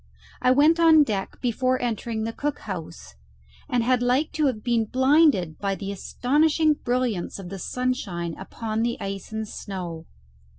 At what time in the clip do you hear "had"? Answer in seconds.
3.83-4.01